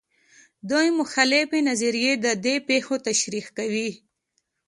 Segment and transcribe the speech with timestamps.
[0.69, 3.89] دوې مخالفې نظریې د دې پېښو تشریح کوي.